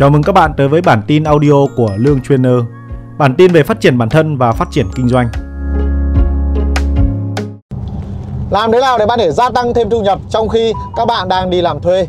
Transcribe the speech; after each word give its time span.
Chào 0.00 0.10
mừng 0.10 0.22
các 0.22 0.32
bạn 0.32 0.52
tới 0.56 0.68
với 0.68 0.80
bản 0.82 1.02
tin 1.06 1.24
audio 1.24 1.66
của 1.76 1.90
Lương 1.96 2.20
Trainer. 2.22 2.52
Bản 3.18 3.34
tin 3.34 3.52
về 3.52 3.62
phát 3.62 3.80
triển 3.80 3.98
bản 3.98 4.08
thân 4.08 4.36
và 4.36 4.52
phát 4.52 4.68
triển 4.70 4.86
kinh 4.96 5.08
doanh. 5.08 5.28
Làm 8.50 8.72
thế 8.72 8.80
nào 8.80 8.98
để 8.98 9.06
bạn 9.06 9.18
để 9.18 9.30
gia 9.32 9.50
tăng 9.50 9.74
thêm 9.74 9.90
thu 9.90 10.02
nhập 10.02 10.18
trong 10.30 10.48
khi 10.48 10.72
các 10.96 11.04
bạn 11.04 11.28
đang 11.28 11.50
đi 11.50 11.60
làm 11.60 11.80
thuê? 11.80 12.08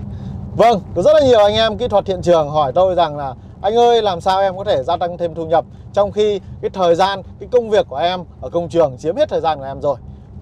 Vâng, 0.56 0.82
có 0.96 1.02
rất 1.02 1.14
là 1.14 1.20
nhiều 1.26 1.40
anh 1.40 1.56
em 1.56 1.78
kỹ 1.78 1.88
thuật 1.88 2.08
hiện 2.08 2.22
trường 2.22 2.50
hỏi 2.50 2.72
tôi 2.76 2.96
rằng 2.96 3.18
là 3.18 3.34
anh 3.62 3.76
ơi 3.76 4.02
làm 4.02 4.22
sao 4.22 4.40
em 4.40 4.58
có 4.58 4.64
thể 4.64 4.84
gia 4.84 4.98
tăng 4.98 5.18
thêm 5.18 5.36
thu 5.36 5.46
nhập 5.46 5.66
trong 5.94 6.12
khi 6.12 6.40
cái 6.62 6.70
thời 6.70 6.96
gian, 6.96 7.22
cái 7.40 7.50
công 7.52 7.70
việc 7.70 7.86
của 7.90 7.98
em 7.98 8.20
ở 8.42 8.50
công 8.50 8.70
trường 8.70 8.98
chiếm 8.98 9.16
hết 9.16 9.30
thời 9.30 9.42
gian 9.42 9.60
của 9.60 9.66
em 9.66 9.82
rồi. 9.82 9.96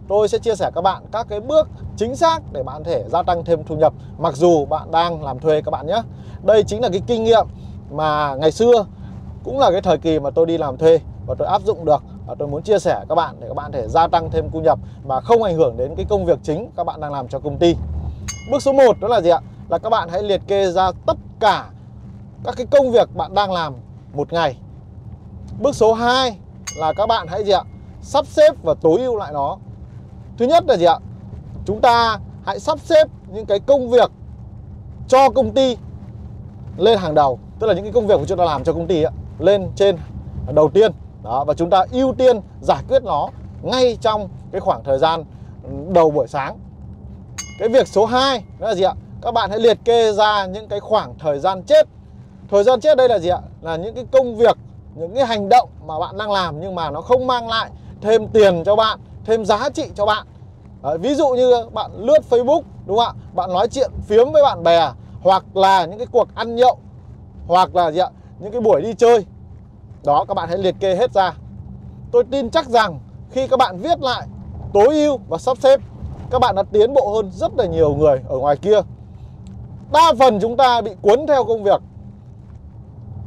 Tôi 0.10 0.28
sẽ 0.28 0.38
chia 0.38 0.56
sẻ 0.56 0.72
các 0.76 0.82
bạn 0.82 1.04
các 1.12 1.28
cái 1.30 1.40
bước 1.40 1.68
chính 1.98 2.16
xác 2.16 2.40
để 2.52 2.64
bạn 2.64 2.84
thể 2.84 3.04
gia 3.08 3.24
tăng 3.24 3.46
thêm 3.46 3.64
thu 3.64 3.76
nhập, 3.76 3.94
mặc 4.18 4.36
dù 4.36 4.66
bạn 4.66 4.92
đang 4.92 5.24
làm 5.24 5.40
thuê 5.40 5.62
các 5.62 5.72
bạn 5.72 5.88
nhé. 5.88 6.02
Đây 6.44 6.64
chính 6.64 6.82
là 6.82 6.90
cái 6.90 7.02
kinh 7.08 7.24
nghiệm 7.24 7.48
mà 7.92 8.36
ngày 8.36 8.52
xưa 8.52 8.86
cũng 9.44 9.60
là 9.60 9.72
cái 9.72 9.82
thời 9.82 9.98
kỳ 9.98 10.20
mà 10.20 10.30
tôi 10.30 10.46
đi 10.46 10.58
làm 10.58 10.78
thuê 10.78 11.00
và 11.28 11.36
tôi 11.38 11.48
áp 11.48 11.62
dụng 11.62 11.86
được 11.86 12.04
và 12.28 12.36
tôi 12.40 12.48
muốn 12.48 12.64
chia 12.64 12.80
sẻ 12.80 13.06
các 13.10 13.16
bạn 13.16 13.36
để 13.40 13.48
các 13.48 13.54
bạn 13.54 13.72
thể 13.72 13.88
gia 13.88 14.08
tăng 14.08 14.32
thêm 14.32 14.50
thu 14.52 14.60
nhập 14.60 14.80
mà 15.06 15.22
không 15.22 15.44
ảnh 15.44 15.56
hưởng 15.56 15.78
đến 15.78 15.96
cái 15.96 16.06
công 16.10 16.26
việc 16.26 16.40
chính 16.44 16.70
các 16.78 16.84
bạn 16.84 17.02
đang 17.02 17.14
làm 17.14 17.28
cho 17.28 17.40
công 17.40 17.58
ty. 17.58 17.76
Bước 18.52 18.62
số 18.62 18.74
1 18.74 19.00
đó 19.02 19.08
là 19.08 19.22
gì 19.22 19.30
ạ? 19.30 19.40
Là 19.70 19.78
các 19.78 19.90
bạn 19.90 20.10
hãy 20.10 20.24
liệt 20.24 20.42
kê 20.48 20.72
ra 20.72 20.92
tất 21.06 21.18
cả 21.40 21.70
các 22.44 22.56
cái 22.58 22.66
công 22.72 22.92
việc 22.92 23.16
bạn 23.16 23.34
đang 23.34 23.52
làm 23.52 23.74
một 24.14 24.34
ngày. 24.34 24.58
Bước 25.60 25.76
số 25.76 25.94
2 25.94 26.38
là 26.78 26.94
các 26.94 27.06
bạn 27.06 27.28
hãy 27.28 27.44
gì 27.44 27.52
ạ? 27.52 27.64
Sắp 28.02 28.26
xếp 28.26 28.56
và 28.64 28.74
tối 28.82 29.00
ưu 29.02 29.18
lại 29.18 29.34
nó. 29.34 29.58
Thứ 30.40 30.46
nhất 30.46 30.64
là 30.68 30.78
gì 30.78 30.86
ạ? 30.86 30.98
Chúng 31.66 31.82
ta 31.82 32.20
hãy 32.46 32.60
sắp 32.60 32.80
xếp 32.80 33.08
những 33.34 33.46
cái 33.46 33.60
công 33.60 33.90
việc 33.90 34.12
cho 35.08 35.30
công 35.30 35.52
ty 35.52 35.78
lên 36.78 37.00
hàng 37.00 37.16
đầu. 37.16 37.40
Tức 37.60 37.68
là 37.68 37.74
những 37.74 37.84
cái 37.84 37.94
công 37.94 38.08
việc 38.08 38.16
của 38.20 38.26
chúng 38.26 38.38
ta 38.38 38.46
làm 38.46 38.64
cho 38.64 38.74
công 38.74 38.88
ty 38.88 39.04
ấy, 39.04 39.14
lên 39.40 39.68
trên 39.76 39.98
đầu 40.54 40.70
tiên. 40.70 40.92
Đó 41.24 41.44
và 41.44 41.54
chúng 41.54 41.70
ta 41.70 41.86
ưu 41.92 42.14
tiên 42.14 42.42
giải 42.62 42.84
quyết 42.90 43.04
nó 43.04 43.30
ngay 43.62 43.98
trong 44.02 44.30
cái 44.52 44.62
khoảng 44.62 44.84
thời 44.84 45.00
gian 45.00 45.24
đầu 45.94 46.12
buổi 46.12 46.28
sáng. 46.28 46.60
Cái 47.60 47.70
việc 47.70 47.88
số 47.88 48.06
2 48.06 48.44
đó 48.60 48.68
là 48.68 48.76
gì 48.76 48.84
ạ? 48.84 48.94
Các 49.22 49.34
bạn 49.34 49.50
hãy 49.50 49.60
liệt 49.60 49.78
kê 49.86 50.12
ra 50.12 50.46
những 50.46 50.68
cái 50.68 50.80
khoảng 50.80 51.14
thời 51.20 51.40
gian 51.40 51.64
chết. 51.64 51.88
Thời 52.52 52.64
gian 52.64 52.82
chết 52.82 52.98
đây 52.98 53.10
là 53.10 53.20
gì 53.20 53.30
ạ? 53.30 53.40
Là 53.62 53.76
những 53.76 53.96
cái 53.96 54.06
công 54.12 54.36
việc 54.36 54.58
những 54.96 55.16
cái 55.16 55.26
hành 55.26 55.50
động 55.50 55.70
mà 55.86 56.00
bạn 56.00 56.18
đang 56.18 56.32
làm 56.32 56.60
nhưng 56.62 56.76
mà 56.76 56.92
nó 56.92 57.02
không 57.02 57.28
mang 57.28 57.48
lại 57.48 57.70
thêm 58.02 58.28
tiền 58.28 58.64
cho 58.66 58.76
bạn 58.76 59.00
thêm 59.26 59.46
giá 59.46 59.70
trị 59.70 59.86
cho 59.96 60.06
bạn. 60.06 60.28
Đấy, 60.84 60.98
ví 60.98 61.16
dụ 61.16 61.30
như 61.30 61.54
bạn 61.74 61.92
lướt 61.98 62.20
Facebook 62.30 62.62
đúng 62.86 62.98
không 62.98 63.16
ạ? 63.18 63.24
Bạn 63.34 63.54
nói 63.54 63.68
chuyện 63.68 63.92
phiếm 64.08 64.32
với 64.32 64.44
bạn 64.44 64.64
bè 64.64 64.92
hoặc 65.22 65.44
là 65.54 65.86
những 65.86 65.98
cái 65.98 66.08
cuộc 66.12 66.28
ăn 66.36 66.56
nhậu 66.56 66.78
hoặc 67.48 67.76
là 67.76 67.92
gì 67.92 68.00
ạ? 68.00 68.10
Những 68.40 68.52
cái 68.52 68.62
buổi 68.62 68.82
đi 68.82 68.94
chơi. 68.94 69.26
Đó 70.06 70.26
các 70.28 70.34
bạn 70.34 70.50
hãy 70.50 70.58
liệt 70.58 70.76
kê 70.80 70.96
hết 70.96 71.14
ra. 71.14 71.34
Tôi 72.12 72.24
tin 72.32 72.50
chắc 72.50 72.68
rằng 72.68 73.00
khi 73.32 73.48
các 73.48 73.60
bạn 73.60 73.78
viết 73.78 74.02
lại 74.02 74.28
tối 74.74 75.04
ưu 75.04 75.20
và 75.28 75.38
sắp 75.38 75.58
xếp 75.58 75.82
các 76.32 76.40
bạn 76.40 76.56
đã 76.56 76.64
tiến 76.72 76.94
bộ 76.94 77.14
hơn 77.16 77.32
rất 77.32 77.52
là 77.58 77.66
nhiều 77.66 77.96
người 77.96 78.22
ở 78.30 78.38
ngoài 78.38 78.58
kia. 78.58 78.82
Đa 79.92 80.14
phần 80.20 80.40
chúng 80.42 80.58
ta 80.58 80.82
bị 80.82 80.92
cuốn 81.02 81.28
theo 81.28 81.44
công 81.44 81.64
việc. 81.64 81.82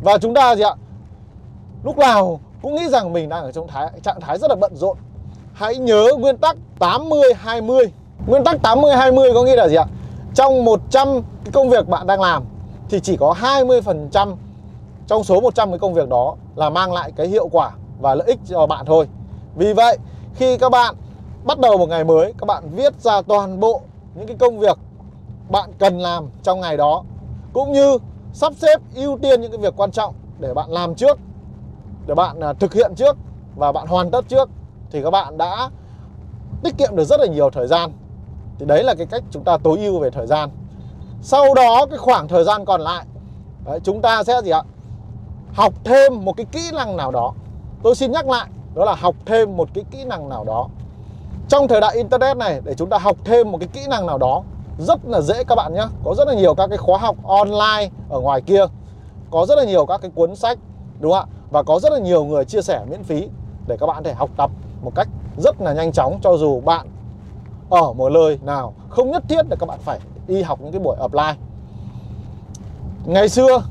Và 0.02 0.18
chúng 0.18 0.34
ta 0.34 0.56
gì 0.56 0.62
ạ? 0.62 0.74
Lúc 1.84 1.98
nào 1.98 2.40
cũng 2.62 2.74
nghĩ 2.74 2.88
rằng 2.88 3.12
mình 3.12 3.28
đang 3.28 3.44
ở 3.44 3.52
trong 3.52 3.68
thái, 3.68 3.90
trạng 4.02 4.20
thái 4.20 4.38
rất 4.38 4.50
là 4.50 4.56
bận 4.60 4.76
rộn 4.76 4.96
hãy 5.52 5.76
nhớ 5.76 6.08
nguyên 6.18 6.36
tắc 6.36 6.56
80 6.78 7.34
20 7.34 7.92
nguyên 8.26 8.44
tắc 8.44 8.62
80 8.62 8.96
20 8.96 9.30
có 9.34 9.42
nghĩa 9.42 9.56
là 9.56 9.68
gì 9.68 9.76
ạ? 9.76 9.84
Trong 10.34 10.64
100 10.64 11.08
cái 11.44 11.52
công 11.52 11.70
việc 11.70 11.88
bạn 11.88 12.06
đang 12.06 12.20
làm 12.20 12.44
thì 12.88 13.00
chỉ 13.00 13.16
có 13.16 13.34
20% 13.40 14.36
trong 15.06 15.24
số 15.24 15.40
100 15.40 15.70
cái 15.70 15.78
công 15.78 15.94
việc 15.94 16.08
đó 16.08 16.34
là 16.54 16.70
mang 16.70 16.92
lại 16.92 17.12
cái 17.16 17.28
hiệu 17.28 17.48
quả 17.48 17.70
và 18.00 18.14
lợi 18.14 18.26
ích 18.26 18.38
cho 18.48 18.66
bạn 18.66 18.86
thôi. 18.86 19.08
Vì 19.56 19.72
vậy, 19.72 19.98
khi 20.34 20.58
các 20.58 20.68
bạn 20.68 20.94
bắt 21.44 21.58
đầu 21.58 21.78
một 21.78 21.88
ngày 21.88 22.04
mới, 22.04 22.32
các 22.38 22.46
bạn 22.46 22.64
viết 22.74 23.00
ra 23.00 23.22
toàn 23.22 23.60
bộ 23.60 23.80
những 24.14 24.26
cái 24.26 24.36
công 24.40 24.58
việc 24.58 24.78
bạn 25.50 25.70
cần 25.78 25.98
làm 25.98 26.28
trong 26.42 26.60
ngày 26.60 26.76
đó 26.76 27.04
cũng 27.52 27.72
như 27.72 27.98
sắp 28.32 28.52
xếp 28.56 28.80
ưu 28.94 29.18
tiên 29.18 29.40
những 29.40 29.50
cái 29.50 29.60
việc 29.60 29.74
quan 29.76 29.90
trọng 29.90 30.14
để 30.38 30.54
bạn 30.54 30.70
làm 30.70 30.94
trước, 30.94 31.18
để 32.06 32.14
bạn 32.14 32.40
à, 32.40 32.52
thực 32.52 32.74
hiện 32.74 32.94
trước 32.96 33.16
và 33.56 33.72
bạn 33.72 33.86
hoàn 33.86 34.10
tất 34.10 34.24
trước 34.28 34.48
thì 34.92 35.02
các 35.02 35.10
bạn 35.10 35.38
đã 35.38 35.70
tiết 36.62 36.78
kiệm 36.78 36.96
được 36.96 37.04
rất 37.04 37.20
là 37.20 37.26
nhiều 37.26 37.50
thời 37.50 37.66
gian. 37.66 37.92
Thì 38.58 38.66
đấy 38.66 38.84
là 38.84 38.94
cái 38.94 39.06
cách 39.06 39.22
chúng 39.30 39.44
ta 39.44 39.58
tối 39.58 39.78
ưu 39.78 39.98
về 39.98 40.10
thời 40.10 40.26
gian. 40.26 40.50
Sau 41.22 41.54
đó 41.54 41.86
cái 41.90 41.98
khoảng 41.98 42.28
thời 42.28 42.44
gian 42.44 42.64
còn 42.64 42.80
lại 42.80 43.04
đấy, 43.64 43.80
chúng 43.84 44.02
ta 44.02 44.24
sẽ 44.24 44.40
gì 44.44 44.50
ạ? 44.50 44.62
Học 45.54 45.74
thêm 45.84 46.24
một 46.24 46.36
cái 46.36 46.46
kỹ 46.52 46.70
năng 46.72 46.96
nào 46.96 47.10
đó. 47.10 47.34
Tôi 47.82 47.94
xin 47.94 48.12
nhắc 48.12 48.28
lại 48.28 48.46
đó 48.74 48.84
là 48.84 48.94
học 48.94 49.14
thêm 49.26 49.56
một 49.56 49.68
cái 49.74 49.84
kỹ 49.90 50.04
năng 50.04 50.28
nào 50.28 50.44
đó. 50.44 50.68
Trong 51.48 51.68
thời 51.68 51.80
đại 51.80 51.96
internet 51.96 52.36
này 52.36 52.60
để 52.64 52.74
chúng 52.74 52.88
ta 52.88 52.98
học 52.98 53.16
thêm 53.24 53.52
một 53.52 53.58
cái 53.58 53.68
kỹ 53.72 53.80
năng 53.88 54.06
nào 54.06 54.18
đó 54.18 54.42
rất 54.78 54.98
là 55.04 55.20
dễ 55.20 55.44
các 55.44 55.54
bạn 55.54 55.74
nhé 55.74 55.84
có 56.04 56.14
rất 56.14 56.28
là 56.28 56.34
nhiều 56.34 56.54
các 56.54 56.66
cái 56.66 56.78
khóa 56.78 56.98
học 56.98 57.16
online 57.24 57.90
ở 58.08 58.20
ngoài 58.20 58.40
kia. 58.40 58.66
Có 59.30 59.46
rất 59.46 59.58
là 59.58 59.64
nhiều 59.64 59.86
các 59.86 60.00
cái 60.00 60.10
cuốn 60.14 60.36
sách 60.36 60.58
đúng 61.00 61.12
không 61.12 61.28
ạ? 61.30 61.36
Và 61.50 61.62
có 61.62 61.78
rất 61.78 61.92
là 61.92 61.98
nhiều 61.98 62.24
người 62.24 62.44
chia 62.44 62.62
sẻ 62.62 62.84
miễn 62.90 63.02
phí 63.02 63.28
để 63.66 63.76
các 63.80 63.86
bạn 63.86 64.02
thể 64.02 64.12
học 64.14 64.30
tập 64.36 64.50
một 64.82 64.92
cách 64.94 65.08
rất 65.36 65.60
là 65.60 65.72
nhanh 65.72 65.92
chóng 65.92 66.18
cho 66.22 66.36
dù 66.36 66.60
bạn 66.60 66.86
ở 67.70 67.92
một 67.92 68.12
nơi 68.12 68.38
nào 68.42 68.74
không 68.88 69.10
nhất 69.10 69.22
thiết 69.28 69.46
là 69.50 69.56
các 69.56 69.66
bạn 69.66 69.78
phải 69.82 69.98
đi 70.26 70.42
học 70.42 70.60
những 70.62 70.72
cái 70.72 70.80
buổi 70.80 70.96
offline. 70.96 71.34
ngày 73.06 73.28
xưa, 73.28 73.62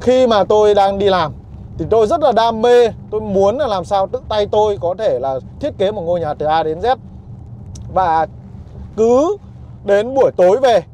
khi 0.00 0.26
mà 0.26 0.44
tôi 0.44 0.74
đang 0.74 0.98
đi 0.98 1.08
làm, 1.08 1.32
thì 1.78 1.84
tôi 1.90 2.06
rất 2.06 2.20
là 2.20 2.32
đam 2.32 2.62
mê, 2.62 2.88
tôi 3.10 3.20
muốn 3.20 3.58
là 3.58 3.66
làm 3.66 3.84
sao 3.84 4.06
tự 4.06 4.20
tay 4.28 4.46
tôi 4.46 4.78
có 4.80 4.94
thể 4.98 5.18
là 5.18 5.40
thiết 5.60 5.78
kế 5.78 5.92
một 5.92 6.02
ngôi 6.02 6.20
nhà 6.20 6.34
từ 6.34 6.46
A 6.46 6.62
đến 6.62 6.78
Z. 6.80 6.96
Và 7.94 8.26
cứ 8.96 9.36
đến 9.84 10.14
buổi 10.14 10.30
tối 10.36 10.60
về, 10.60 10.84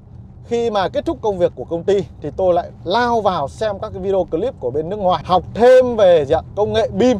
khi 0.44 0.70
mà 0.70 0.88
kết 0.88 1.04
thúc 1.04 1.18
công 1.20 1.38
việc 1.38 1.52
của 1.56 1.64
công 1.64 1.84
ty, 1.84 2.04
thì 2.22 2.30
tôi 2.36 2.54
lại 2.54 2.70
lao 2.84 3.20
vào 3.20 3.48
xem 3.48 3.78
các 3.78 3.90
cái 3.92 4.02
video 4.02 4.24
clip 4.24 4.60
của 4.60 4.70
bên 4.70 4.88
nước 4.88 4.98
ngoài, 4.98 5.22
học 5.26 5.42
thêm 5.54 5.96
về 5.96 6.24
dạng 6.24 6.44
công 6.56 6.72
nghệ 6.72 6.88
BIM 6.88 7.18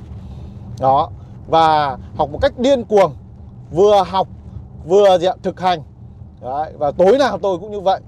đó 0.80 1.10
và 1.50 1.96
học 2.16 2.30
một 2.32 2.38
cách 2.42 2.58
điên 2.58 2.84
cuồng 2.84 3.12
vừa 3.70 4.02
học 4.02 4.28
vừa 4.86 5.18
gì 5.18 5.26
ạ? 5.26 5.34
thực 5.42 5.60
hành. 5.60 5.82
Đấy, 6.40 6.72
và 6.78 6.90
tối 6.90 7.18
nào 7.18 7.38
tôi 7.38 7.58
cũng 7.58 7.70
như 7.70 7.80
vậy. 7.80 8.00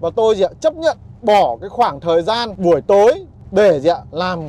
Và 0.00 0.10
tôi 0.16 0.34
gì 0.34 0.42
ạ 0.42 0.50
chấp 0.60 0.74
nhận 0.74 0.98
bỏ 1.22 1.56
cái 1.60 1.70
khoảng 1.70 2.00
thời 2.00 2.22
gian 2.22 2.54
buổi 2.58 2.80
tối 2.80 3.24
để 3.50 3.80
gì 3.80 3.88
ạ 3.88 3.98
làm 4.10 4.40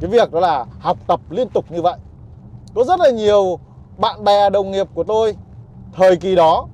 cái 0.00 0.10
việc 0.10 0.32
đó 0.32 0.40
là 0.40 0.64
học 0.80 0.98
tập 1.06 1.20
liên 1.30 1.48
tục 1.48 1.64
như 1.70 1.82
vậy. 1.82 1.96
Có 2.74 2.84
rất 2.84 3.00
là 3.00 3.10
nhiều 3.10 3.58
bạn 3.98 4.24
bè 4.24 4.50
đồng 4.50 4.70
nghiệp 4.70 4.86
của 4.94 5.04
tôi 5.04 5.36
thời 5.92 6.16
kỳ 6.16 6.34
đó 6.34 6.66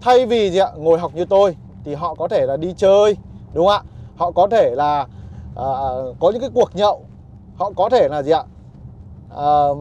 thay 0.00 0.26
vì 0.26 0.50
gì 0.50 0.58
ạ 0.58 0.68
ngồi 0.76 0.98
học 0.98 1.14
như 1.14 1.24
tôi 1.24 1.56
thì 1.84 1.94
họ 1.94 2.14
có 2.14 2.28
thể 2.28 2.46
là 2.46 2.56
đi 2.56 2.74
chơi 2.76 3.16
đúng 3.52 3.66
không 3.66 3.74
ạ? 3.74 3.82
Họ 4.16 4.30
có 4.30 4.48
thể 4.50 4.70
là 4.74 5.06
à, 5.56 5.66
có 6.20 6.30
những 6.30 6.40
cái 6.40 6.50
cuộc 6.54 6.76
nhậu. 6.76 7.00
Họ 7.56 7.70
có 7.76 7.88
thể 7.88 8.08
là 8.08 8.22
gì 8.22 8.30
ạ 8.30 8.42
uh, 9.34 9.78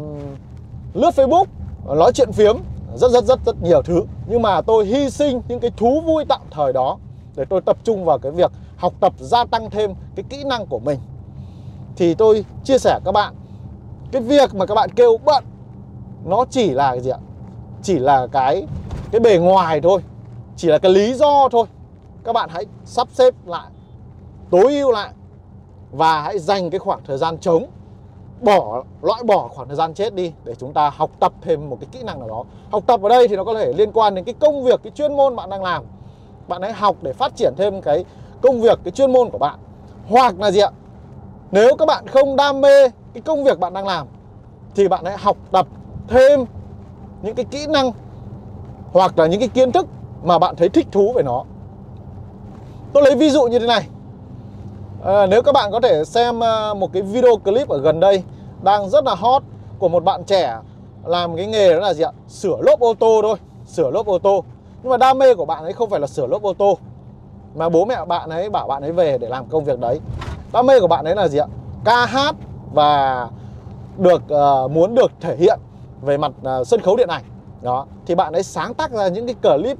lướt 0.93 1.11
facebook 1.15 1.45
nói 1.85 2.11
chuyện 2.13 2.31
phiếm 2.31 2.57
rất 2.95 3.11
rất 3.11 3.23
rất 3.23 3.39
rất 3.45 3.61
nhiều 3.61 3.81
thứ. 3.81 4.03
Nhưng 4.27 4.41
mà 4.41 4.61
tôi 4.61 4.85
hy 4.85 5.09
sinh 5.09 5.41
những 5.47 5.59
cái 5.59 5.71
thú 5.77 6.01
vui 6.01 6.25
tạm 6.29 6.41
thời 6.51 6.73
đó 6.73 6.97
để 7.35 7.45
tôi 7.49 7.61
tập 7.61 7.77
trung 7.83 8.05
vào 8.05 8.19
cái 8.19 8.31
việc 8.31 8.51
học 8.77 8.93
tập 8.99 9.13
gia 9.17 9.45
tăng 9.45 9.69
thêm 9.69 9.93
cái 10.15 10.23
kỹ 10.29 10.43
năng 10.43 10.65
của 10.65 10.79
mình. 10.79 10.99
Thì 11.95 12.13
tôi 12.13 12.45
chia 12.63 12.77
sẻ 12.77 12.99
các 13.05 13.11
bạn 13.11 13.33
cái 14.11 14.21
việc 14.21 14.55
mà 14.55 14.65
các 14.65 14.75
bạn 14.75 14.89
kêu 14.95 15.17
bận 15.25 15.43
nó 16.25 16.45
chỉ 16.49 16.69
là 16.69 16.91
cái 16.91 17.01
gì 17.01 17.09
ạ? 17.09 17.17
Chỉ 17.83 17.99
là 17.99 18.27
cái 18.31 18.67
cái 19.11 19.19
bề 19.19 19.37
ngoài 19.37 19.81
thôi. 19.81 20.01
Chỉ 20.57 20.67
là 20.67 20.77
cái 20.77 20.91
lý 20.91 21.13
do 21.13 21.49
thôi. 21.51 21.65
Các 22.23 22.33
bạn 22.33 22.49
hãy 22.49 22.65
sắp 22.85 23.07
xếp 23.13 23.33
lại 23.45 23.67
tối 24.49 24.75
ưu 24.75 24.91
lại 24.91 25.09
và 25.91 26.21
hãy 26.21 26.39
dành 26.39 26.69
cái 26.69 26.79
khoảng 26.79 26.99
thời 27.05 27.17
gian 27.17 27.37
trống 27.37 27.65
bỏ, 28.41 28.83
loại 29.01 29.23
bỏ 29.23 29.47
khoảng 29.47 29.67
thời 29.67 29.77
gian 29.77 29.93
chết 29.93 30.15
đi 30.15 30.33
để 30.43 30.55
chúng 30.55 30.73
ta 30.73 30.89
học 30.89 31.11
tập 31.19 31.33
thêm 31.41 31.69
một 31.69 31.77
cái 31.79 31.87
kỹ 31.91 31.99
năng 32.03 32.19
nào 32.19 32.29
đó. 32.29 32.43
Học 32.71 32.83
tập 32.87 33.01
ở 33.01 33.09
đây 33.09 33.27
thì 33.27 33.35
nó 33.35 33.43
có 33.43 33.53
thể 33.53 33.73
liên 33.73 33.91
quan 33.91 34.15
đến 34.15 34.25
cái 34.25 34.33
công 34.39 34.63
việc, 34.63 34.79
cái 34.83 34.91
chuyên 34.91 35.17
môn 35.17 35.35
bạn 35.35 35.49
đang 35.49 35.63
làm. 35.63 35.83
Bạn 36.47 36.61
hãy 36.61 36.73
học 36.73 36.95
để 37.01 37.13
phát 37.13 37.35
triển 37.35 37.53
thêm 37.57 37.81
cái 37.81 38.05
công 38.41 38.61
việc, 38.61 38.79
cái 38.83 38.91
chuyên 38.91 39.11
môn 39.11 39.29
của 39.29 39.37
bạn. 39.37 39.59
Hoặc 40.09 40.39
là 40.39 40.51
gì 40.51 40.59
ạ? 40.59 40.69
Nếu 41.51 41.75
các 41.75 41.85
bạn 41.85 42.07
không 42.07 42.35
đam 42.35 42.61
mê 42.61 42.89
cái 43.13 43.21
công 43.21 43.43
việc 43.43 43.59
bạn 43.59 43.73
đang 43.73 43.87
làm, 43.87 44.07
thì 44.75 44.87
bạn 44.87 45.05
hãy 45.05 45.17
học 45.17 45.37
tập 45.51 45.67
thêm 46.07 46.45
những 47.21 47.35
cái 47.35 47.45
kỹ 47.45 47.67
năng 47.67 47.91
hoặc 48.93 49.19
là 49.19 49.25
những 49.25 49.39
cái 49.39 49.49
kiến 49.49 49.71
thức 49.71 49.87
mà 50.23 50.39
bạn 50.39 50.55
thấy 50.55 50.69
thích 50.69 50.87
thú 50.91 51.13
về 51.15 51.23
nó. 51.23 51.43
Tôi 52.93 53.03
lấy 53.03 53.15
ví 53.15 53.29
dụ 53.29 53.43
như 53.43 53.59
thế 53.59 53.67
này 53.67 53.87
à, 55.05 55.25
nếu 55.25 55.41
các 55.41 55.51
bạn 55.51 55.71
có 55.71 55.79
thể 55.79 56.05
xem 56.05 56.39
ờ, 56.39 56.73
một 56.73 56.93
cái 56.93 57.01
video 57.01 57.35
clip 57.37 57.69
ở 57.69 57.79
gần 57.79 57.99
đây 57.99 58.23
đang 58.63 58.89
rất 58.89 59.05
là 59.05 59.15
hot 59.15 59.43
của 59.79 59.89
một 59.89 60.03
bạn 60.03 60.23
trẻ 60.23 60.57
làm 61.05 61.35
cái 61.35 61.47
nghề 61.47 61.73
đó 61.73 61.79
là 61.79 61.93
gì 61.93 62.03
ạ? 62.03 62.11
Sửa 62.27 62.57
lốp 62.61 62.79
ô 62.79 62.93
tô 62.93 63.19
thôi 63.21 63.37
sửa 63.65 63.91
lốp 63.91 64.05
ô 64.05 64.19
tô. 64.19 64.43
Nhưng 64.83 64.89
mà 64.89 64.97
đam 64.97 65.17
mê 65.17 65.33
của 65.33 65.45
bạn 65.45 65.63
ấy 65.63 65.73
không 65.73 65.89
phải 65.89 65.99
là 65.99 66.07
sửa 66.07 66.27
lốp 66.27 66.41
ô 66.41 66.53
tô 66.53 66.77
mà 67.55 67.69
bố 67.69 67.85
mẹ 67.85 68.05
bạn 68.05 68.29
ấy 68.29 68.49
bảo 68.49 68.67
bạn 68.67 68.81
ấy 68.81 68.91
về 68.91 69.17
để 69.17 69.29
làm 69.29 69.45
công 69.45 69.63
việc 69.63 69.79
đấy. 69.79 69.99
Đam 70.53 70.65
mê 70.65 70.79
của 70.79 70.87
bạn 70.87 71.05
ấy 71.05 71.15
là 71.15 71.27
gì 71.27 71.37
ạ? 71.37 71.45
Ca 71.85 72.05
hát 72.05 72.35
và 72.73 73.27
được 73.97 74.21
uh, 74.33 74.71
muốn 74.71 74.95
được 74.95 75.11
thể 75.21 75.35
hiện 75.35 75.59
về 76.01 76.17
mặt 76.17 76.31
uh, 76.59 76.67
sân 76.67 76.81
khấu 76.81 76.95
điện 76.95 77.09
ảnh. 77.09 77.23
Đó 77.61 77.85
thì 78.05 78.15
bạn 78.15 78.33
ấy 78.33 78.43
sáng 78.43 78.73
tác 78.73 78.91
ra 78.91 79.07
những 79.07 79.27
cái 79.27 79.35
clip 79.57 79.77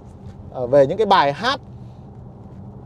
uh, 0.64 0.70
về 0.70 0.88
những 0.88 0.98
cái 0.98 1.06
bài 1.06 1.34
hát 1.34 1.60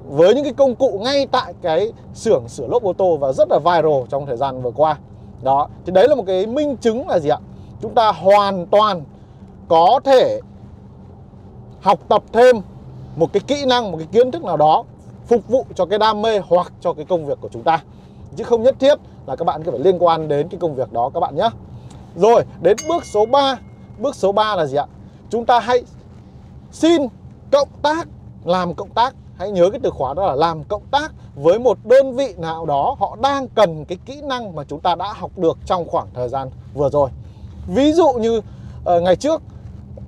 với 0.10 0.36
những 0.36 0.44
cái 0.44 0.54
công 0.54 0.76
cụ 0.76 1.00
ngay 1.04 1.28
tại 1.32 1.54
cái 1.62 1.92
xưởng 2.14 2.48
sửa 2.48 2.68
lốp 2.68 2.84
ô 2.84 2.94
tô 2.94 3.18
và 3.18 3.32
rất 3.32 3.48
là 3.50 3.60
viral 3.60 4.02
trong 4.10 4.26
thời 4.26 4.38
gian 4.38 4.62
vừa 4.62 4.72
qua. 4.72 4.98
Đó, 5.44 5.68
thì 5.86 5.92
đấy 5.92 6.08
là 6.08 6.16
một 6.16 6.24
cái 6.28 6.48
minh 6.48 6.78
chứng 6.78 7.08
là 7.08 7.20
gì 7.20 7.30
ạ? 7.30 7.38
Chúng 7.82 7.94
ta 7.94 8.12
hoàn 8.12 8.66
toàn 8.66 9.04
có 9.68 10.00
thể 10.04 10.40
học 11.82 12.00
tập 12.10 12.24
thêm 12.34 12.56
một 13.16 13.34
cái 13.34 13.42
kỹ 13.48 13.66
năng, 13.66 13.92
một 13.92 13.98
cái 13.98 14.08
kiến 14.12 14.32
thức 14.32 14.44
nào 14.44 14.58
đó 14.58 14.84
phục 15.28 15.48
vụ 15.48 15.66
cho 15.76 15.86
cái 15.86 16.00
đam 16.00 16.22
mê 16.22 16.40
hoặc 16.40 16.74
cho 16.82 16.94
cái 16.94 17.06
công 17.06 17.26
việc 17.26 17.38
của 17.42 17.50
chúng 17.52 17.64
ta. 17.64 17.84
Chứ 18.36 18.44
không 18.44 18.64
nhất 18.64 18.76
thiết 18.80 19.00
là 19.26 19.36
các 19.36 19.46
bạn 19.46 19.64
cứ 19.64 19.72
phải 19.72 19.80
liên 19.80 20.04
quan 20.04 20.28
đến 20.28 20.50
cái 20.50 20.60
công 20.60 20.76
việc 20.76 20.94
đó 20.94 21.10
các 21.14 21.20
bạn 21.20 21.36
nhé. 21.36 21.50
Rồi, 22.16 22.44
đến 22.62 22.78
bước 22.90 23.06
số 23.06 23.26
3 23.26 23.58
bước 24.00 24.16
số 24.16 24.32
3 24.32 24.56
là 24.56 24.66
gì 24.66 24.78
ạ? 24.78 24.86
Chúng 25.30 25.46
ta 25.46 25.60
hãy 25.60 25.84
xin 26.72 27.02
cộng 27.52 27.70
tác, 27.82 28.08
làm 28.44 28.74
cộng 28.74 28.90
tác 28.90 29.16
hãy 29.38 29.52
nhớ 29.52 29.70
cái 29.70 29.80
từ 29.84 29.90
khóa 29.90 30.14
đó 30.14 30.26
là 30.26 30.36
làm 30.36 30.64
cộng 30.64 30.86
tác 30.92 31.12
với 31.36 31.60
một 31.60 31.78
đơn 31.84 32.16
vị 32.16 32.34
nào 32.38 32.66
đó 32.66 32.96
họ 33.00 33.18
đang 33.22 33.48
cần 33.48 33.86
cái 33.86 33.98
kỹ 34.06 34.22
năng 34.22 34.56
mà 34.56 34.64
chúng 34.64 34.80
ta 34.80 34.96
đã 34.96 35.14
học 35.14 35.32
được 35.38 35.58
trong 35.66 35.90
khoảng 35.90 36.08
thời 36.14 36.30
gian 36.30 36.50
vừa 36.74 36.90
rồi. 36.90 37.10
Ví 37.68 37.94
dụ 37.94 38.12
như 38.12 38.38
uh, 38.38 39.04
ngày 39.04 39.16
trước 39.16 39.42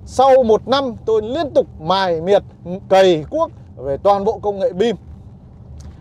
sau 0.06 0.44
một 0.44 0.68
năm 0.68 0.96
tôi 1.06 1.22
liên 1.22 1.52
tục 1.52 1.68
mài 1.80 2.22
miệt 2.22 2.44
cày 2.90 3.26
cuốc 3.30 3.52
về 3.78 3.98
toàn 3.98 4.26
bộ 4.26 4.40
công 4.42 4.60
nghệ 4.60 4.74
BIM 4.74 4.96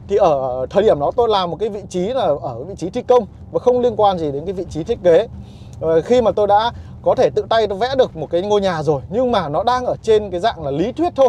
thì 0.08 0.16
ở 0.16 0.66
thời 0.70 0.82
điểm 0.82 1.00
đó 1.00 1.10
tôi 1.16 1.28
làm 1.28 1.50
một 1.50 1.56
cái 1.60 1.68
vị 1.68 1.82
trí 1.88 2.06
là 2.06 2.22
ở 2.42 2.64
vị 2.64 2.74
trí 2.74 2.90
thi 2.90 3.02
công 3.02 3.26
và 3.52 3.58
không 3.58 3.80
liên 3.80 3.96
quan 3.96 4.18
gì 4.18 4.32
đến 4.32 4.44
cái 4.44 4.52
vị 4.52 4.64
trí 4.70 4.84
thiết 4.84 4.98
kế. 5.02 5.28
Ờ, 5.80 6.00
khi 6.00 6.22
mà 6.22 6.30
tôi 6.30 6.46
đã 6.46 6.72
có 7.02 7.14
thể 7.14 7.30
tự 7.34 7.44
tay 7.48 7.66
tôi 7.66 7.78
vẽ 7.78 7.94
được 7.98 8.16
một 8.16 8.30
cái 8.30 8.42
ngôi 8.42 8.60
nhà 8.60 8.82
rồi 8.82 9.02
nhưng 9.10 9.32
mà 9.32 9.48
nó 9.48 9.62
đang 9.62 9.86
ở 9.86 9.96
trên 10.02 10.30
cái 10.30 10.40
dạng 10.40 10.64
là 10.64 10.70
lý 10.70 10.92
thuyết 10.92 11.12
thôi. 11.16 11.28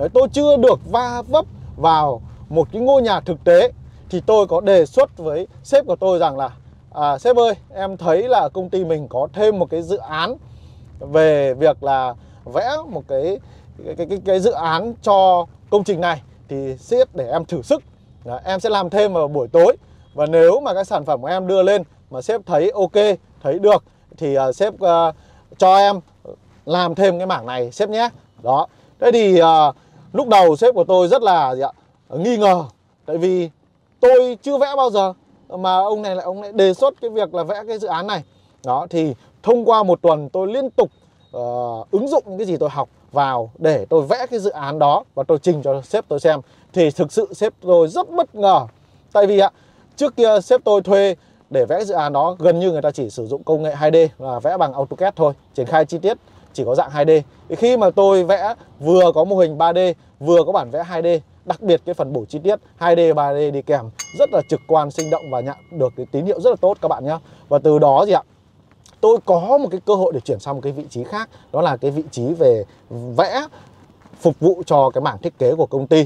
Đấy, 0.00 0.08
tôi 0.14 0.28
chưa 0.32 0.56
được 0.56 0.80
va 0.90 1.22
vấp 1.28 1.44
vào 1.76 2.22
một 2.48 2.68
cái 2.72 2.82
ngôi 2.82 3.02
nhà 3.02 3.20
thực 3.20 3.44
tế 3.44 3.72
thì 4.10 4.20
tôi 4.26 4.46
có 4.46 4.60
đề 4.60 4.86
xuất 4.86 5.18
với 5.18 5.46
sếp 5.62 5.86
của 5.86 5.96
tôi 5.96 6.18
rằng 6.18 6.38
là 6.38 6.50
à, 6.92 7.18
sếp 7.18 7.36
ơi 7.36 7.54
em 7.74 7.96
thấy 7.96 8.28
là 8.28 8.48
công 8.48 8.70
ty 8.70 8.84
mình 8.84 9.08
có 9.08 9.28
thêm 9.32 9.58
một 9.58 9.70
cái 9.70 9.82
dự 9.82 9.96
án 9.96 10.36
về 11.00 11.54
việc 11.54 11.82
là 11.82 12.14
vẽ 12.44 12.70
một 12.88 13.02
cái 13.08 13.38
cái 13.84 13.94
cái, 13.96 14.06
cái, 14.06 14.18
cái 14.24 14.40
dự 14.40 14.50
án 14.50 14.94
cho 15.02 15.46
công 15.70 15.84
trình 15.84 16.00
này 16.00 16.22
thì 16.48 16.76
sếp 16.76 17.14
để 17.14 17.30
em 17.30 17.44
thử 17.44 17.62
sức. 17.62 17.82
Đó, 18.24 18.40
em 18.44 18.60
sẽ 18.60 18.70
làm 18.70 18.90
thêm 18.90 19.12
vào 19.12 19.28
buổi 19.28 19.48
tối. 19.48 19.76
Và 20.14 20.26
nếu 20.26 20.60
mà 20.60 20.74
cái 20.74 20.84
sản 20.84 21.04
phẩm 21.04 21.20
của 21.20 21.28
em 21.28 21.46
đưa 21.46 21.62
lên 21.62 21.82
mà 22.10 22.22
sếp 22.22 22.40
thấy 22.46 22.70
ok 22.74 23.18
thấy 23.42 23.58
được 23.58 23.84
thì 24.16 24.38
uh, 24.38 24.56
sếp 24.56 24.74
uh, 24.74 25.14
cho 25.58 25.76
em 25.76 26.00
làm 26.64 26.94
thêm 26.94 27.18
cái 27.18 27.26
mảng 27.26 27.46
này 27.46 27.70
sếp 27.70 27.90
nhé. 27.90 28.08
Đó. 28.42 28.66
Thế 29.00 29.10
thì 29.12 29.42
uh, 29.42 29.76
lúc 30.12 30.28
đầu 30.28 30.56
sếp 30.56 30.74
của 30.74 30.84
tôi 30.84 31.08
rất 31.08 31.22
là 31.22 31.54
gì 31.54 31.62
ạ, 31.62 31.72
nghi 32.08 32.36
ngờ. 32.36 32.64
Tại 33.06 33.18
vì 33.18 33.50
tôi 34.00 34.38
chưa 34.42 34.58
vẽ 34.58 34.66
bao 34.76 34.90
giờ 34.90 35.12
mà 35.48 35.76
ông 35.76 36.02
này 36.02 36.16
lại 36.16 36.24
ông 36.24 36.42
lại 36.42 36.52
đề 36.52 36.74
xuất 36.74 36.94
cái 37.00 37.10
việc 37.10 37.34
là 37.34 37.42
vẽ 37.42 37.62
cái 37.68 37.78
dự 37.78 37.88
án 37.88 38.06
này. 38.06 38.22
Đó 38.64 38.86
thì 38.90 39.14
thông 39.42 39.64
qua 39.64 39.82
một 39.82 40.02
tuần 40.02 40.28
tôi 40.28 40.46
liên 40.46 40.70
tục 40.70 40.90
uh, 41.36 41.90
ứng 41.90 42.08
dụng 42.08 42.24
những 42.26 42.38
cái 42.38 42.46
gì 42.46 42.56
tôi 42.56 42.70
học 42.70 42.88
vào 43.12 43.50
để 43.58 43.86
tôi 43.88 44.02
vẽ 44.02 44.26
cái 44.30 44.40
dự 44.40 44.50
án 44.50 44.78
đó 44.78 45.04
và 45.14 45.22
tôi 45.22 45.38
trình 45.38 45.62
cho 45.62 45.82
sếp 45.82 46.08
tôi 46.08 46.20
xem. 46.20 46.40
Thì 46.72 46.90
thực 46.90 47.12
sự 47.12 47.34
sếp 47.34 47.52
tôi 47.60 47.88
rất 47.88 48.10
bất 48.10 48.34
ngờ. 48.34 48.66
Tại 49.12 49.26
vì 49.26 49.38
ạ 49.38 49.50
trước 49.96 50.16
kia 50.16 50.40
sếp 50.40 50.60
tôi 50.64 50.82
thuê 50.82 51.14
để 51.50 51.64
vẽ 51.64 51.84
dự 51.84 51.94
án 51.94 52.12
đó 52.12 52.36
gần 52.38 52.60
như 52.60 52.72
người 52.72 52.82
ta 52.82 52.90
chỉ 52.90 53.10
sử 53.10 53.26
dụng 53.26 53.42
công 53.42 53.62
nghệ 53.62 53.74
2D 53.74 54.08
và 54.18 54.38
vẽ 54.38 54.56
bằng 54.56 54.72
AutoCAD 54.72 55.14
thôi 55.16 55.32
triển 55.54 55.66
khai 55.66 55.84
chi 55.84 55.98
tiết 55.98 56.18
chỉ 56.52 56.64
có 56.64 56.74
dạng 56.74 56.90
2D 56.90 57.22
thì 57.48 57.56
khi 57.56 57.76
mà 57.76 57.90
tôi 57.90 58.24
vẽ 58.24 58.54
vừa 58.80 59.12
có 59.14 59.24
mô 59.24 59.36
hình 59.36 59.58
3D 59.58 59.94
vừa 60.20 60.44
có 60.46 60.52
bản 60.52 60.70
vẽ 60.70 60.84
2D 60.90 61.18
đặc 61.44 61.60
biệt 61.62 61.80
cái 61.84 61.94
phần 61.94 62.12
bổ 62.12 62.24
chi 62.24 62.38
tiết 62.38 62.60
2D 62.78 63.14
3D 63.14 63.50
đi 63.50 63.62
kèm, 63.62 63.90
rất 64.18 64.30
là 64.32 64.40
trực 64.48 64.60
quan, 64.68 64.90
sinh 64.90 65.10
động 65.10 65.22
và 65.30 65.40
nhận 65.40 65.56
được 65.70 65.92
cái 65.96 66.06
tín 66.12 66.24
hiệu 66.24 66.40
rất 66.40 66.50
là 66.50 66.56
tốt 66.60 66.78
các 66.80 66.88
bạn 66.88 67.04
nhé 67.04 67.18
và 67.48 67.58
từ 67.58 67.78
đó 67.78 68.04
gì 68.06 68.12
ạ, 68.12 68.22
tôi 69.00 69.18
có 69.24 69.58
một 69.58 69.68
cái 69.70 69.80
cơ 69.86 69.94
hội 69.94 70.12
để 70.12 70.20
chuyển 70.20 70.38
sang 70.38 70.54
một 70.54 70.60
cái 70.62 70.72
vị 70.72 70.84
trí 70.90 71.04
khác, 71.04 71.30
đó 71.52 71.60
là 71.62 71.76
cái 71.76 71.90
vị 71.90 72.02
trí 72.10 72.32
về 72.38 72.64
vẽ 72.90 73.46
phục 74.20 74.40
vụ 74.40 74.62
cho 74.66 74.90
cái 74.90 75.02
mảng 75.02 75.18
thiết 75.18 75.38
kế 75.38 75.54
của 75.54 75.66
công 75.66 75.86
ty. 75.86 76.04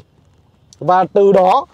Và 0.79 1.05
từ 1.05 1.32
đó, 1.32 1.67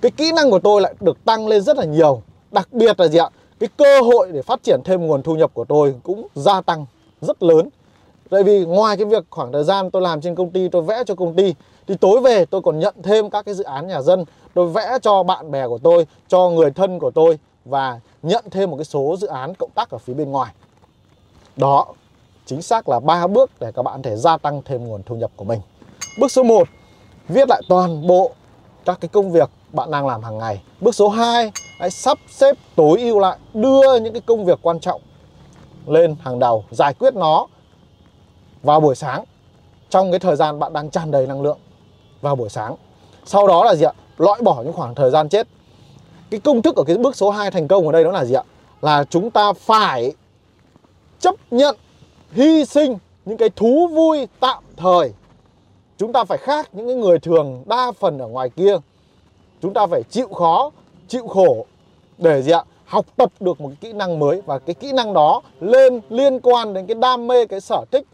cái 0.00 0.10
kỹ 0.10 0.32
năng 0.32 0.50
của 0.50 0.58
tôi 0.58 0.80
lại 0.80 0.94
được 1.00 1.24
tăng 1.24 1.48
lên 1.48 1.62
rất 1.62 1.76
là 1.76 1.84
nhiều. 1.84 2.22
Đặc 2.50 2.68
biệt 2.72 3.00
là 3.00 3.08
gì 3.08 3.18
ạ, 3.18 3.28
cái 3.60 3.68
cơ 3.76 4.00
hội 4.00 4.28
để 4.32 4.42
phát 4.42 4.62
triển 4.62 4.80
thêm 4.84 5.06
nguồn 5.06 5.22
thu 5.22 5.34
nhập 5.34 5.50
của 5.54 5.64
tôi 5.64 5.94
cũng 6.02 6.26
gia 6.34 6.60
tăng 6.60 6.86
rất 7.20 7.42
lớn 7.42 7.68
tại 8.32 8.42
vì 8.42 8.64
ngoài 8.64 8.96
cái 8.96 9.06
việc 9.06 9.24
khoảng 9.30 9.52
thời 9.52 9.64
gian 9.64 9.90
tôi 9.90 10.02
làm 10.02 10.20
trên 10.20 10.34
công 10.34 10.50
ty, 10.50 10.68
tôi 10.68 10.82
vẽ 10.82 11.02
cho 11.06 11.14
công 11.14 11.34
ty, 11.34 11.54
thì 11.86 11.94
tối 12.00 12.20
về 12.20 12.44
tôi 12.44 12.62
còn 12.62 12.78
nhận 12.78 12.94
thêm 13.02 13.30
các 13.30 13.44
cái 13.44 13.54
dự 13.54 13.64
án 13.64 13.86
nhà 13.86 14.02
dân. 14.02 14.24
Tôi 14.54 14.68
vẽ 14.68 14.98
cho 15.02 15.22
bạn 15.22 15.50
bè 15.50 15.68
của 15.68 15.78
tôi, 15.78 16.06
cho 16.28 16.50
người 16.50 16.70
thân 16.70 16.98
của 16.98 17.10
tôi 17.10 17.38
và 17.64 18.00
nhận 18.22 18.44
thêm 18.50 18.70
một 18.70 18.76
cái 18.76 18.84
số 18.84 19.16
dự 19.18 19.26
án 19.26 19.54
cộng 19.58 19.70
tác 19.74 19.90
ở 19.90 19.98
phía 19.98 20.14
bên 20.14 20.30
ngoài. 20.30 20.52
Đó, 21.56 21.86
chính 22.46 22.62
xác 22.62 22.88
là 22.88 23.00
ba 23.00 23.26
bước 23.26 23.50
để 23.60 23.72
các 23.72 23.82
bạn 23.82 24.02
thể 24.02 24.16
gia 24.16 24.36
tăng 24.36 24.62
thêm 24.64 24.88
nguồn 24.88 25.02
thu 25.02 25.16
nhập 25.16 25.30
của 25.36 25.44
mình. 25.44 25.60
Bước 26.18 26.32
số 26.32 26.42
1 26.42 26.68
viết 27.28 27.48
lại 27.48 27.62
toàn 27.68 28.06
bộ 28.06 28.30
các 28.84 28.98
cái 29.00 29.08
công 29.08 29.32
việc 29.32 29.50
bạn 29.72 29.90
đang 29.90 30.06
làm 30.06 30.22
hàng 30.22 30.38
ngày. 30.38 30.62
Bước 30.80 30.94
số 30.94 31.08
2 31.08 31.52
hãy 31.78 31.90
sắp 31.90 32.18
xếp 32.30 32.56
tối 32.76 33.00
ưu 33.00 33.18
lại, 33.18 33.38
đưa 33.54 33.98
những 33.98 34.12
cái 34.12 34.22
công 34.26 34.44
việc 34.44 34.58
quan 34.62 34.80
trọng 34.80 35.00
lên 35.86 36.16
hàng 36.20 36.38
đầu, 36.38 36.64
giải 36.70 36.94
quyết 36.94 37.14
nó 37.14 37.46
vào 38.62 38.80
buổi 38.80 38.94
sáng. 38.94 39.24
Trong 39.90 40.10
cái 40.10 40.18
thời 40.18 40.36
gian 40.36 40.58
bạn 40.58 40.72
đang 40.72 40.90
tràn 40.90 41.10
đầy 41.10 41.26
năng 41.26 41.42
lượng, 41.42 41.58
vào 42.20 42.36
buổi 42.36 42.48
sáng. 42.48 42.74
Sau 43.24 43.46
đó 43.46 43.64
là 43.64 43.74
gì 43.74 43.84
ạ? 43.84 43.92
Loại 44.16 44.40
bỏ 44.42 44.62
những 44.62 44.72
khoảng 44.72 44.94
thời 44.94 45.10
gian 45.10 45.28
chết. 45.28 45.46
Cái 46.30 46.40
công 46.40 46.62
thức 46.62 46.76
ở 46.76 46.84
cái 46.86 46.96
bước 46.96 47.16
số 47.16 47.30
2 47.30 47.50
thành 47.50 47.68
công 47.68 47.86
ở 47.86 47.92
đây 47.92 48.04
đó 48.04 48.10
là 48.10 48.24
gì 48.24 48.34
ạ? 48.34 48.42
Là 48.80 49.04
chúng 49.10 49.30
ta 49.30 49.52
phải 49.52 50.12
chấp 51.18 51.34
nhận, 51.50 51.76
hy 52.32 52.64
sinh 52.64 52.98
những 53.24 53.36
cái 53.36 53.50
thú 53.50 53.88
vui 53.88 54.28
tạm 54.40 54.64
thời. 54.76 55.12
Chúng 55.98 56.12
ta 56.12 56.24
phải 56.24 56.38
khác 56.38 56.68
những 56.72 56.86
cái 56.86 56.96
người 56.96 57.18
thường 57.18 57.62
đa 57.66 57.92
phần 58.00 58.18
ở 58.18 58.26
ngoài 58.26 58.50
kia. 58.50 58.76
Chúng 59.62 59.74
ta 59.74 59.86
phải 59.86 60.02
chịu 60.10 60.28
khó, 60.28 60.70
chịu 61.08 61.26
khổ 61.26 61.66
để 62.18 62.42
gì 62.42 62.52
ạ? 62.52 62.64
Học 62.84 63.06
tập 63.16 63.32
được 63.40 63.60
một 63.60 63.68
cái 63.68 63.76
kỹ 63.80 63.92
năng 63.92 64.18
mới 64.18 64.42
và 64.46 64.58
cái 64.58 64.74
kỹ 64.74 64.92
năng 64.92 65.14
đó 65.14 65.42
lên 65.60 66.00
liên 66.08 66.40
quan 66.40 66.74
đến 66.74 66.86
cái 66.86 66.94
đam 66.94 67.26
mê, 67.26 67.46
cái 67.46 67.60
sở 67.60 67.84
thích 67.90 68.06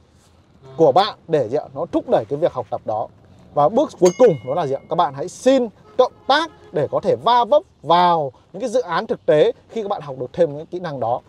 của 0.77 0.93
bạn 0.93 1.19
để 1.29 1.49
gì 1.49 1.57
ạ 1.57 1.65
nó 1.75 1.87
thúc 1.93 2.05
đẩy 2.11 2.25
cái 2.29 2.39
việc 2.39 2.53
học 2.53 2.67
tập 2.71 2.81
đó. 2.85 3.09
Và 3.55 3.69
bước 3.69 3.91
cuối 4.01 4.11
cùng 4.19 4.37
đó 4.47 4.55
là 4.55 4.67
gì 4.67 4.75
ạ? 4.75 4.81
Các 4.89 4.97
bạn 4.97 5.15
hãy 5.15 5.29
xin 5.29 5.69
cộng 5.99 6.13
tác 6.27 6.51
để 6.73 6.89
có 6.91 7.01
thể 7.01 7.17
va 7.25 7.45
vấp 7.45 7.63
vào 7.83 8.33
những 8.53 8.61
cái 8.61 8.71
dự 8.71 8.81
án 8.81 9.07
thực 9.07 9.27
tế 9.27 9.53
khi 9.69 9.83
các 9.83 9.89
bạn 9.89 10.03
học 10.03 10.17
được 10.19 10.33
thêm 10.33 10.57
những 10.57 10.67
kỹ 10.67 10.81
năng 10.81 11.01
đó. 11.01 11.21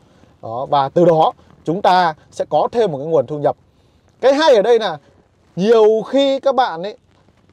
Đó, 0.41 0.65
và 0.65 0.89
từ 0.89 1.05
đó 1.05 1.31
chúng 1.63 1.81
ta 1.81 2.13
sẽ 2.31 2.45
có 2.50 2.67
thêm 2.71 2.91
một 2.91 2.98
cái 2.98 3.07
nguồn 3.07 3.27
thu 3.27 3.38
nhập. 3.38 3.57
Cái 4.21 4.33
hay 4.33 4.55
ở 4.55 4.62
đây 4.62 4.79
là 4.79 4.98
nhiều 5.55 6.01
khi 6.01 6.39
các 6.39 6.55
bạn 6.55 6.83
ấy 6.83 6.98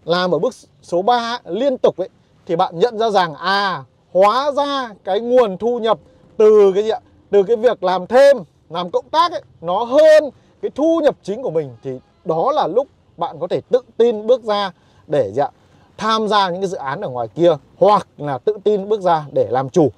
làm 0.04 0.34
ở 0.34 0.38
bước 0.38 0.54
số 0.82 1.02
3 1.02 1.38
liên 1.44 1.78
tục 1.78 1.96
ấy, 1.96 2.08
thì 2.46 2.56
bạn 2.56 2.78
nhận 2.78 2.98
ra 2.98 3.10
rằng 3.10 3.34
à 3.34 3.84
hóa 4.12 4.52
ra 4.52 4.90
cái 5.04 5.20
nguồn 5.20 5.56
thu 5.58 5.78
nhập 5.78 5.98
từ 6.36 6.72
cái 6.74 6.84
gì 6.84 6.90
ạ? 6.90 7.00
Từ 7.30 7.42
cái 7.42 7.56
việc 7.56 7.84
làm 7.84 8.06
thêm, 8.06 8.36
làm 8.70 8.90
cộng 8.90 9.08
tác 9.10 9.32
ấy, 9.32 9.42
nó 9.60 9.84
hơn 9.84 10.30
cái 10.62 10.70
thu 10.74 11.00
nhập 11.04 11.16
chính 11.22 11.42
của 11.42 11.50
mình 11.50 11.76
thì 11.82 11.98
đó 12.24 12.52
là 12.52 12.66
lúc 12.66 12.86
bạn 13.16 13.36
có 13.40 13.46
thể 13.46 13.60
tự 13.70 13.80
tin 13.96 14.26
bước 14.26 14.44
ra 14.44 14.72
để 15.06 15.32
gì 15.34 15.42
ạ, 15.42 15.48
tham 15.96 16.28
gia 16.28 16.50
những 16.50 16.60
cái 16.60 16.68
dự 16.68 16.76
án 16.76 17.00
ở 17.00 17.08
ngoài 17.08 17.28
kia, 17.28 17.56
hoặc 17.78 18.08
là 18.18 18.38
tự 18.38 18.56
tin 18.64 18.88
bước 18.88 19.00
ra 19.00 19.24
để 19.32 19.46
làm 19.50 19.70
chủ, 19.70 19.88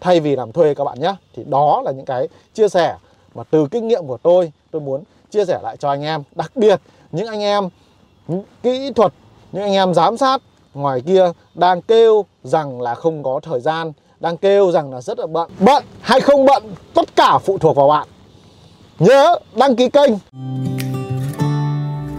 thay 0.00 0.20
vì 0.20 0.36
làm 0.36 0.52
thuê 0.52 0.74
các 0.74 0.84
bạn 0.84 1.00
nhé 1.00 1.14
thì 1.34 1.44
đó 1.44 1.82
là 1.84 1.92
những 1.92 2.04
cái 2.04 2.28
chia 2.54 2.68
sẻ 2.68 2.96
mà 3.34 3.42
từ 3.50 3.66
kinh 3.70 3.88
nghiệm 3.88 4.06
của 4.06 4.18
tôi 4.22 4.52
tôi 4.70 4.80
muốn 4.80 5.02
chia 5.30 5.44
sẻ 5.44 5.58
lại 5.62 5.76
cho 5.76 5.88
anh 5.88 6.02
em. 6.02 6.22
Đặc 6.34 6.52
biệt, 6.54 6.80
những 7.12 7.26
anh 7.26 7.40
em 7.40 7.68
kỹ 8.62 8.92
thuật, 8.92 9.12
những 9.52 9.62
anh 9.62 9.72
em 9.72 9.94
giám 9.94 10.16
sát 10.16 10.42
ngoài 10.74 11.00
kia 11.00 11.32
đang 11.54 11.82
kêu 11.82 12.24
rằng 12.42 12.80
là 12.80 12.94
không 12.94 13.22
có 13.22 13.40
thời 13.42 13.60
gian, 13.60 13.92
đang 14.20 14.36
kêu 14.36 14.70
rằng 14.70 14.92
là 14.92 15.00
rất 15.00 15.18
là 15.18 15.26
bận. 15.26 15.50
Bận 15.60 15.84
hay 16.00 16.20
không 16.20 16.46
bận, 16.46 16.62
tất 16.94 17.16
cả 17.16 17.38
phụ 17.38 17.58
thuộc 17.58 17.76
vào 17.76 17.88
bạn 17.88 18.08
nhớ 18.98 19.38
đăng 19.56 19.76
ký 19.76 19.88
kênh 19.88 20.12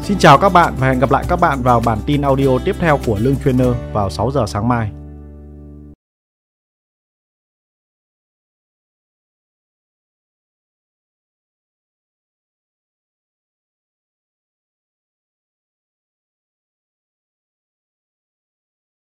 Xin 0.04 0.18
chào 0.18 0.38
các 0.38 0.50
bạn 0.50 0.74
và 0.80 0.88
hẹn 0.88 1.00
gặp 1.00 1.12
lại 1.12 1.26
các 1.30 1.40
bạn 1.40 1.64
vào 1.64 1.80
bản 1.80 1.98
tin 2.06 2.22
audio 2.22 2.58
tiếp 2.66 2.76
theo 2.80 3.00
của 3.06 3.18
Lương 3.20 3.36
Trainer 3.44 3.68
vào 3.94 4.10
6 4.10 4.32
giờ 4.32 4.46
sáng 4.48 4.68
mai. 4.68 4.90